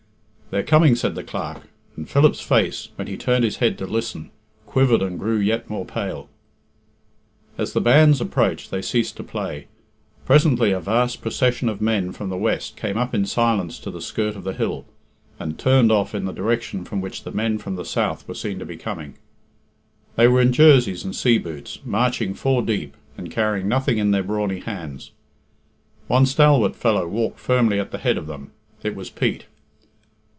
"They're 0.49 0.63
coming," 0.63 0.97
said 0.97 1.15
the 1.15 1.23
Clerk, 1.23 1.61
and 1.95 2.09
Philip's 2.09 2.41
face, 2.41 2.89
when 2.97 3.07
he 3.07 3.15
turned 3.15 3.45
his 3.45 3.57
head 3.63 3.77
to 3.77 3.85
listen, 3.87 4.31
quivered 4.65 5.01
and 5.01 5.17
grew 5.17 5.37
yet 5.37 5.69
more 5.69 5.85
pale. 5.85 6.27
As 7.57 7.71
the 7.71 7.79
bands 7.79 8.19
approached 8.19 8.69
they 8.69 8.81
ceased 8.81 9.15
to 9.15 9.23
play. 9.23 9.67
Presently 10.25 10.73
a 10.73 10.81
vast 10.81 11.21
procession 11.21 11.69
of 11.69 11.79
men 11.79 12.11
from 12.11 12.27
the 12.27 12.35
west 12.37 12.75
came 12.75 12.97
up 12.97 13.15
in 13.15 13.25
silence 13.25 13.79
to 13.79 13.89
the 13.89 14.01
skirt 14.01 14.35
of 14.35 14.43
the 14.43 14.51
hill, 14.51 14.83
and 15.39 15.57
turned 15.57 15.89
off 15.89 16.13
in 16.13 16.25
the 16.25 16.33
direction 16.33 16.83
from 16.83 16.99
which 16.99 17.23
the 17.23 17.31
men 17.31 17.57
from 17.57 17.77
the 17.77 17.85
south 17.85 18.27
were 18.27 18.35
seen 18.35 18.59
to 18.59 18.65
be 18.65 18.75
coming. 18.75 19.13
They 20.17 20.27
were 20.27 20.41
in 20.41 20.51
jerseys 20.51 21.05
and 21.05 21.15
sea 21.15 21.37
boots, 21.37 21.79
marching 21.85 22.33
four 22.33 22.61
deep, 22.61 22.97
and 23.17 23.31
carrying 23.31 23.69
nothing 23.69 23.99
in 23.99 24.11
their 24.11 24.21
brawny 24.23 24.59
hands. 24.59 25.11
One 26.07 26.25
stalwart 26.25 26.75
fellow 26.75 27.07
walked 27.07 27.39
firmly 27.39 27.79
at 27.79 27.91
the 27.91 27.97
head 27.99 28.17
of 28.17 28.27
them.. 28.27 28.51
It 28.83 28.95
was 28.97 29.09
Pete. 29.09 29.45